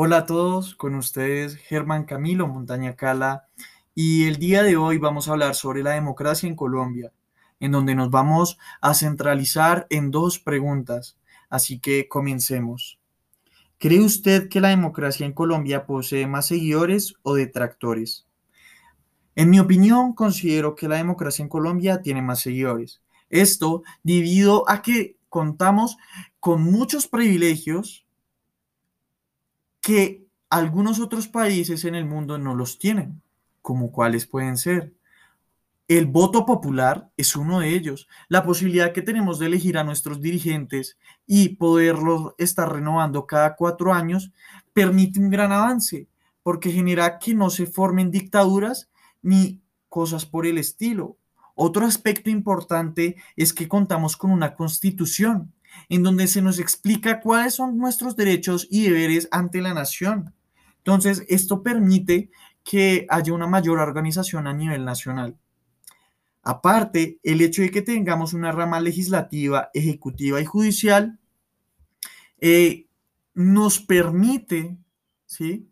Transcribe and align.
Hola 0.00 0.18
a 0.18 0.26
todos, 0.26 0.76
con 0.76 0.94
ustedes 0.94 1.56
Germán 1.56 2.04
Camilo 2.04 2.46
Montaña 2.46 2.94
Cala 2.94 3.48
y 3.96 4.28
el 4.28 4.36
día 4.36 4.62
de 4.62 4.76
hoy 4.76 4.96
vamos 4.96 5.26
a 5.26 5.32
hablar 5.32 5.56
sobre 5.56 5.82
la 5.82 5.90
democracia 5.90 6.48
en 6.48 6.54
Colombia, 6.54 7.12
en 7.58 7.72
donde 7.72 7.96
nos 7.96 8.08
vamos 8.08 8.58
a 8.80 8.94
centralizar 8.94 9.88
en 9.90 10.12
dos 10.12 10.38
preguntas, 10.38 11.18
así 11.50 11.80
que 11.80 12.06
comencemos. 12.06 13.00
¿Cree 13.78 13.98
usted 13.98 14.48
que 14.48 14.60
la 14.60 14.68
democracia 14.68 15.26
en 15.26 15.32
Colombia 15.32 15.84
posee 15.84 16.28
más 16.28 16.46
seguidores 16.46 17.14
o 17.22 17.34
detractores? 17.34 18.24
En 19.34 19.50
mi 19.50 19.58
opinión, 19.58 20.14
considero 20.14 20.76
que 20.76 20.86
la 20.86 20.98
democracia 20.98 21.42
en 21.42 21.48
Colombia 21.48 22.02
tiene 22.02 22.22
más 22.22 22.38
seguidores. 22.38 23.02
Esto 23.30 23.82
debido 24.04 24.62
a 24.70 24.80
que 24.80 25.16
contamos 25.28 25.96
con 26.38 26.62
muchos 26.62 27.08
privilegios 27.08 28.06
que 29.88 30.26
algunos 30.50 31.00
otros 31.00 31.28
países 31.28 31.86
en 31.86 31.94
el 31.94 32.04
mundo 32.04 32.36
no 32.36 32.54
los 32.54 32.78
tienen, 32.78 33.22
como 33.62 33.90
cuáles 33.90 34.26
pueden 34.26 34.58
ser. 34.58 34.92
El 35.88 36.04
voto 36.04 36.44
popular 36.44 37.08
es 37.16 37.34
uno 37.34 37.60
de 37.60 37.70
ellos. 37.70 38.06
La 38.28 38.44
posibilidad 38.44 38.92
que 38.92 39.00
tenemos 39.00 39.38
de 39.38 39.46
elegir 39.46 39.78
a 39.78 39.84
nuestros 39.84 40.20
dirigentes 40.20 40.98
y 41.26 41.56
poderlos 41.56 42.34
estar 42.36 42.70
renovando 42.70 43.26
cada 43.26 43.56
cuatro 43.56 43.94
años 43.94 44.30
permite 44.74 45.20
un 45.20 45.30
gran 45.30 45.52
avance, 45.52 46.06
porque 46.42 46.70
genera 46.70 47.18
que 47.18 47.32
no 47.32 47.48
se 47.48 47.64
formen 47.64 48.10
dictaduras 48.10 48.90
ni 49.22 49.62
cosas 49.88 50.26
por 50.26 50.46
el 50.46 50.58
estilo. 50.58 51.16
Otro 51.54 51.86
aspecto 51.86 52.28
importante 52.28 53.16
es 53.36 53.54
que 53.54 53.68
contamos 53.68 54.18
con 54.18 54.32
una 54.32 54.54
constitución 54.54 55.54
en 55.88 56.02
donde 56.02 56.26
se 56.26 56.42
nos 56.42 56.58
explica 56.58 57.20
cuáles 57.20 57.54
son 57.54 57.78
nuestros 57.78 58.16
derechos 58.16 58.66
y 58.70 58.82
deberes 58.82 59.28
ante 59.30 59.60
la 59.60 59.74
nación. 59.74 60.34
Entonces, 60.78 61.24
esto 61.28 61.62
permite 61.62 62.30
que 62.64 63.06
haya 63.08 63.32
una 63.32 63.46
mayor 63.46 63.78
organización 63.78 64.46
a 64.46 64.52
nivel 64.52 64.84
nacional. 64.84 65.36
Aparte, 66.42 67.18
el 67.22 67.40
hecho 67.40 67.62
de 67.62 67.70
que 67.70 67.82
tengamos 67.82 68.32
una 68.32 68.52
rama 68.52 68.80
legislativa, 68.80 69.70
ejecutiva 69.74 70.40
y 70.40 70.44
judicial 70.44 71.18
eh, 72.40 72.86
nos 73.34 73.80
permite 73.80 74.78
¿sí? 75.26 75.68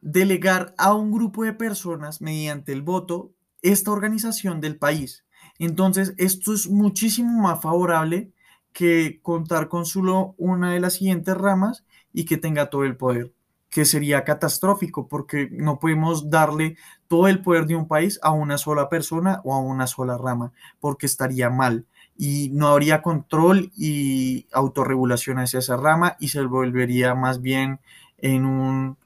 delegar 0.00 0.74
a 0.78 0.94
un 0.94 1.10
grupo 1.10 1.44
de 1.44 1.52
personas 1.52 2.20
mediante 2.20 2.72
el 2.72 2.82
voto 2.82 3.32
esta 3.62 3.90
organización 3.90 4.60
del 4.60 4.78
país. 4.78 5.24
Entonces, 5.58 6.14
esto 6.18 6.54
es 6.54 6.68
muchísimo 6.68 7.42
más 7.42 7.60
favorable 7.60 8.32
que 8.78 9.18
contar 9.22 9.66
con 9.66 9.86
solo 9.86 10.36
una 10.38 10.72
de 10.72 10.78
las 10.78 10.92
siguientes 10.94 11.36
ramas 11.36 11.84
y 12.12 12.26
que 12.26 12.36
tenga 12.36 12.70
todo 12.70 12.84
el 12.84 12.96
poder, 12.96 13.32
que 13.70 13.84
sería 13.84 14.22
catastrófico 14.22 15.08
porque 15.08 15.48
no 15.50 15.80
podemos 15.80 16.30
darle 16.30 16.76
todo 17.08 17.26
el 17.26 17.42
poder 17.42 17.66
de 17.66 17.74
un 17.74 17.88
país 17.88 18.20
a 18.22 18.30
una 18.30 18.56
sola 18.56 18.88
persona 18.88 19.40
o 19.42 19.52
a 19.52 19.58
una 19.58 19.88
sola 19.88 20.16
rama, 20.16 20.52
porque 20.78 21.06
estaría 21.06 21.50
mal 21.50 21.86
y 22.16 22.50
no 22.50 22.68
habría 22.68 23.02
control 23.02 23.72
y 23.76 24.46
autorregulación 24.52 25.40
hacia 25.40 25.58
esa 25.58 25.76
rama 25.76 26.16
y 26.20 26.28
se 26.28 26.42
volvería 26.42 27.16
más 27.16 27.42
bien 27.42 27.80
en 28.18 28.44
un 28.44 28.96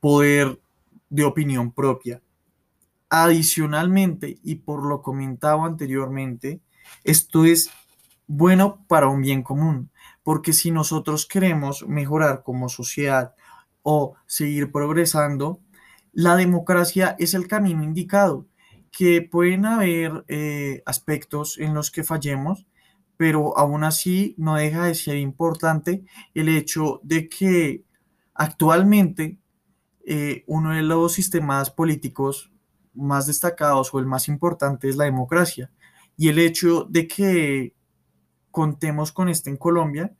poder 0.00 0.58
de 1.10 1.24
opinión 1.24 1.70
propia. 1.70 2.22
Adicionalmente, 3.10 4.38
y 4.42 4.54
por 4.54 4.86
lo 4.86 5.02
comentado 5.02 5.66
anteriormente, 5.66 6.62
esto 7.04 7.44
es 7.44 7.70
bueno 8.34 8.82
para 8.88 9.08
un 9.08 9.20
bien 9.20 9.42
común, 9.42 9.90
porque 10.22 10.54
si 10.54 10.70
nosotros 10.70 11.26
queremos 11.26 11.86
mejorar 11.86 12.42
como 12.42 12.70
sociedad 12.70 13.34
o 13.82 14.14
seguir 14.26 14.72
progresando, 14.72 15.60
la 16.12 16.36
democracia 16.36 17.14
es 17.18 17.34
el 17.34 17.46
camino 17.46 17.84
indicado, 17.84 18.46
que 18.90 19.20
pueden 19.20 19.66
haber 19.66 20.24
eh, 20.28 20.82
aspectos 20.86 21.58
en 21.58 21.74
los 21.74 21.90
que 21.90 22.04
fallemos, 22.04 22.66
pero 23.18 23.56
aún 23.58 23.84
así 23.84 24.34
no 24.38 24.56
deja 24.56 24.86
de 24.86 24.94
ser 24.94 25.16
importante 25.18 26.02
el 26.32 26.48
hecho 26.48 27.00
de 27.02 27.28
que 27.28 27.84
actualmente 28.34 29.38
eh, 30.06 30.42
uno 30.46 30.72
de 30.72 30.82
los 30.82 31.12
sistemas 31.12 31.70
políticos 31.70 32.50
más 32.94 33.26
destacados 33.26 33.92
o 33.92 33.98
el 33.98 34.06
más 34.06 34.28
importante 34.28 34.88
es 34.88 34.96
la 34.96 35.04
democracia. 35.04 35.70
Y 36.16 36.28
el 36.28 36.38
hecho 36.38 36.86
de 36.90 37.06
que 37.06 37.74
contemos 38.52 39.10
con 39.10 39.28
este 39.28 39.50
en 39.50 39.56
Colombia, 39.56 40.14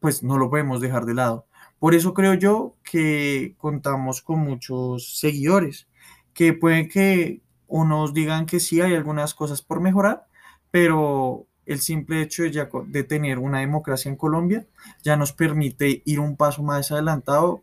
pues 0.00 0.24
no 0.24 0.36
lo 0.36 0.50
podemos 0.50 0.80
dejar 0.80 1.06
de 1.06 1.14
lado. 1.14 1.46
Por 1.78 1.94
eso 1.94 2.14
creo 2.14 2.34
yo 2.34 2.74
que 2.82 3.54
contamos 3.58 4.22
con 4.22 4.40
muchos 4.40 5.18
seguidores, 5.18 5.86
que 6.32 6.52
pueden 6.52 6.88
que 6.88 7.42
unos 7.68 8.12
digan 8.12 8.46
que 8.46 8.60
sí 8.60 8.80
hay 8.80 8.94
algunas 8.94 9.34
cosas 9.34 9.62
por 9.62 9.80
mejorar, 9.80 10.26
pero 10.70 11.46
el 11.66 11.80
simple 11.80 12.20
hecho 12.20 12.42
de, 12.42 13.04
tener 13.04 13.38
una 13.38 13.60
democracia 13.60 14.10
en 14.10 14.16
Colombia 14.16 14.66
ya 15.02 15.16
nos 15.16 15.32
permite 15.32 16.02
ir 16.04 16.20
un 16.20 16.36
paso 16.36 16.62
más 16.62 16.90
adelantado 16.92 17.62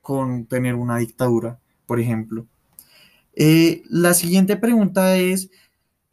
con 0.00 0.46
tener 0.46 0.74
una 0.74 0.98
dictadura, 0.98 1.58
por 1.86 2.00
ejemplo. 2.00 2.46
Eh, 3.34 3.82
la 3.88 4.14
siguiente 4.14 4.56
pregunta 4.56 5.16
es, 5.16 5.50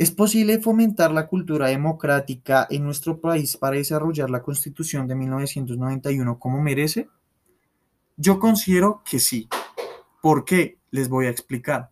¿es 0.01 0.09
posible 0.09 0.59
fomentar 0.59 1.11
la 1.11 1.27
cultura 1.27 1.67
democrática 1.67 2.65
en 2.71 2.83
nuestro 2.83 3.21
país 3.21 3.55
para 3.55 3.75
desarrollar 3.75 4.31
la 4.31 4.41
Constitución 4.41 5.07
de 5.07 5.13
1991 5.13 6.39
como 6.39 6.59
merece? 6.59 7.07
Yo 8.17 8.39
considero 8.39 9.03
que 9.05 9.19
sí. 9.19 9.47
¿Por 10.19 10.43
qué? 10.43 10.79
Les 10.89 11.07
voy 11.07 11.27
a 11.27 11.29
explicar. 11.29 11.91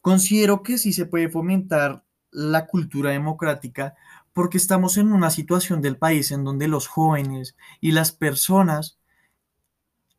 Considero 0.00 0.62
que 0.62 0.78
sí 0.78 0.94
se 0.94 1.04
puede 1.04 1.28
fomentar 1.28 2.04
la 2.30 2.66
cultura 2.66 3.10
democrática 3.10 3.94
porque 4.32 4.56
estamos 4.56 4.96
en 4.96 5.12
una 5.12 5.28
situación 5.28 5.82
del 5.82 5.98
país 5.98 6.32
en 6.32 6.42
donde 6.42 6.68
los 6.68 6.86
jóvenes 6.86 7.54
y 7.82 7.92
las 7.92 8.12
personas 8.12 8.98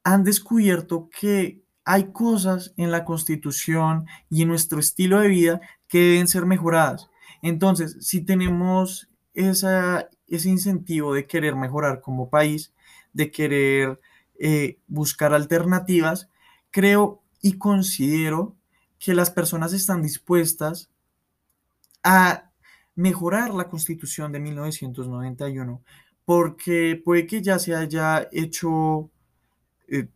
han 0.03 0.23
descubierto 0.23 1.09
que 1.09 1.63
hay 1.91 2.11
cosas 2.11 2.71
en 2.77 2.91
la 2.91 3.03
constitución 3.03 4.05
y 4.29 4.43
en 4.43 4.49
nuestro 4.49 4.79
estilo 4.79 5.21
de 5.21 5.27
vida 5.27 5.61
que 5.87 5.97
deben 5.97 6.27
ser 6.27 6.45
mejoradas. 6.45 7.09
Entonces, 7.41 7.97
si 8.01 8.21
tenemos 8.21 9.09
ese 9.33 10.07
incentivo 10.27 11.15
de 11.15 11.25
querer 11.25 11.55
mejorar 11.55 12.01
como 12.01 12.29
país, 12.29 12.75
de 13.11 13.31
querer 13.31 13.99
eh, 14.37 14.77
buscar 14.85 15.33
alternativas, 15.33 16.29
creo 16.69 17.23
y 17.41 17.53
considero 17.53 18.55
que 18.99 19.15
las 19.15 19.31
personas 19.31 19.73
están 19.73 20.03
dispuestas 20.03 20.91
a 22.03 22.51
mejorar 22.93 23.51
la 23.55 23.67
constitución 23.67 24.31
de 24.31 24.39
1991, 24.39 25.81
porque 26.23 27.01
puede 27.03 27.25
que 27.25 27.41
ya 27.41 27.57
se 27.57 27.73
haya 27.73 28.27
hecho 28.31 29.09
eh, 29.87 30.07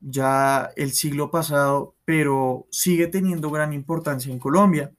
ya 0.00 0.70
el 0.76 0.92
siglo 0.92 1.30
pasado, 1.30 1.94
pero 2.04 2.66
sigue 2.70 3.06
teniendo 3.06 3.50
gran 3.50 3.72
importancia 3.72 4.32
en 4.32 4.38
Colombia. 4.38 4.92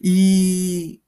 Y 0.00 1.02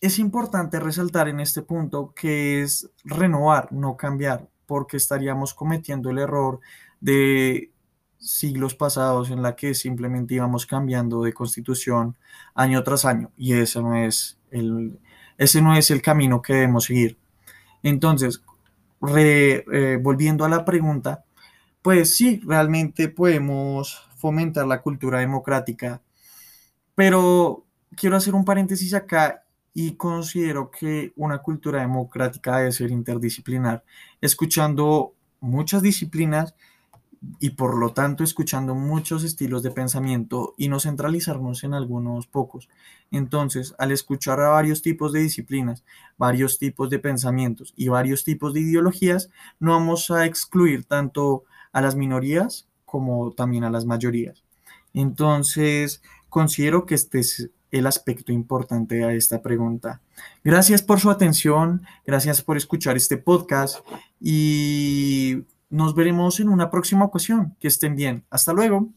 es 0.00 0.18
importante 0.18 0.80
resaltar 0.80 1.28
en 1.28 1.40
este 1.40 1.62
punto 1.62 2.12
que 2.14 2.62
es 2.62 2.90
renovar, 3.04 3.72
no 3.72 3.96
cambiar, 3.96 4.48
porque 4.66 4.96
estaríamos 4.96 5.54
cometiendo 5.54 6.10
el 6.10 6.18
error 6.18 6.60
de 7.00 7.72
siglos 8.18 8.74
pasados 8.74 9.30
en 9.30 9.42
la 9.42 9.54
que 9.56 9.74
simplemente 9.74 10.34
íbamos 10.34 10.66
cambiando 10.66 11.22
de 11.22 11.32
constitución 11.32 12.16
año 12.54 12.82
tras 12.82 13.04
año 13.04 13.30
y 13.36 13.52
ese 13.52 13.80
no 13.80 13.94
es 13.94 14.38
el, 14.50 14.98
ese 15.38 15.62
no 15.62 15.76
es 15.76 15.90
el 15.90 16.02
camino 16.02 16.42
que 16.42 16.54
debemos 16.54 16.84
seguir. 16.84 17.18
Entonces, 17.82 18.42
eh, 19.16 19.98
volviendo 20.02 20.44
a 20.44 20.48
la 20.48 20.64
pregunta, 20.64 21.24
pues 21.86 22.16
sí, 22.16 22.40
realmente 22.44 23.08
podemos 23.08 24.02
fomentar 24.16 24.66
la 24.66 24.82
cultura 24.82 25.20
democrática, 25.20 26.02
pero 26.96 27.64
quiero 27.94 28.16
hacer 28.16 28.34
un 28.34 28.44
paréntesis 28.44 28.92
acá 28.92 29.44
y 29.72 29.92
considero 29.92 30.68
que 30.72 31.12
una 31.14 31.38
cultura 31.38 31.82
democrática 31.82 32.56
debe 32.56 32.72
ser 32.72 32.90
interdisciplinar, 32.90 33.84
escuchando 34.20 35.14
muchas 35.38 35.80
disciplinas 35.80 36.56
y 37.38 37.50
por 37.50 37.78
lo 37.78 37.92
tanto 37.92 38.24
escuchando 38.24 38.74
muchos 38.74 39.22
estilos 39.22 39.62
de 39.62 39.70
pensamiento 39.70 40.54
y 40.56 40.68
no 40.68 40.80
centralizarnos 40.80 41.62
en 41.62 41.72
algunos 41.72 42.26
pocos. 42.26 42.68
Entonces, 43.12 43.76
al 43.78 43.92
escuchar 43.92 44.40
a 44.40 44.48
varios 44.48 44.82
tipos 44.82 45.12
de 45.12 45.20
disciplinas, 45.20 45.84
varios 46.18 46.58
tipos 46.58 46.90
de 46.90 46.98
pensamientos 46.98 47.74
y 47.76 47.86
varios 47.86 48.24
tipos 48.24 48.54
de 48.54 48.62
ideologías, 48.62 49.30
no 49.60 49.70
vamos 49.70 50.10
a 50.10 50.26
excluir 50.26 50.84
tanto 50.84 51.44
a 51.76 51.82
las 51.82 51.94
minorías 51.94 52.66
como 52.86 53.32
también 53.32 53.62
a 53.62 53.68
las 53.68 53.84
mayorías. 53.84 54.42
Entonces, 54.94 56.00
considero 56.30 56.86
que 56.86 56.94
este 56.94 57.18
es 57.18 57.50
el 57.70 57.86
aspecto 57.86 58.32
importante 58.32 59.04
a 59.04 59.12
esta 59.12 59.42
pregunta. 59.42 60.00
Gracias 60.42 60.80
por 60.80 61.00
su 61.00 61.10
atención, 61.10 61.82
gracias 62.06 62.40
por 62.40 62.56
escuchar 62.56 62.96
este 62.96 63.18
podcast 63.18 63.80
y 64.18 65.42
nos 65.68 65.94
veremos 65.94 66.40
en 66.40 66.48
una 66.48 66.70
próxima 66.70 67.04
ocasión. 67.04 67.54
Que 67.60 67.68
estén 67.68 67.94
bien. 67.94 68.24
Hasta 68.30 68.54
luego. 68.54 68.88